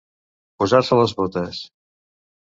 [0.61, 1.59] Posar-se les botes.